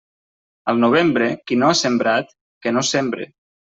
[0.73, 2.33] Al novembre, qui no ha sembrat,
[2.65, 3.29] que no sembre.